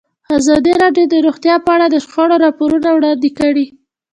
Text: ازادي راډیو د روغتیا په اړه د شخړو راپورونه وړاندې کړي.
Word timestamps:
ازادي 0.37 0.73
راډیو 0.83 1.05
د 1.09 1.15
روغتیا 1.25 1.55
په 1.65 1.71
اړه 1.75 1.85
د 1.89 1.95
شخړو 2.05 2.35
راپورونه 2.45 2.89
وړاندې 2.93 3.29
کړي. 3.39 3.65